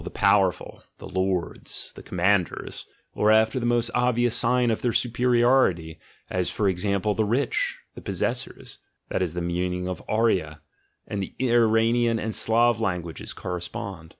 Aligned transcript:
"the 0.03 0.09
power 0.09 0.51
ful," 0.51 0.81
"the 0.97 1.07
lords," 1.07 1.93
"the 1.95 2.01
commanders"), 2.01 2.87
or 3.13 3.29
after 3.29 3.59
the 3.59 3.67
most 3.67 3.91
obvious 3.93 4.33
sign 4.35 4.71
of 4.71 4.81
their 4.81 4.91
superiority, 4.91 5.99
as 6.27 6.49
for 6.49 6.67
example 6.67 7.13
"the 7.13 7.23
rich," 7.23 7.77
"the 7.93 8.01
possessors" 8.01 8.79
(that 9.09 9.21
is 9.21 9.35
the 9.35 9.41
meaning 9.41 9.87
of 9.87 10.01
arya; 10.09 10.59
and 11.07 11.21
the 11.21 11.35
Iranian 11.39 12.17
and 12.17 12.33
Slav 12.33 12.81
languages 12.81 13.31
correspond). 13.31 14.09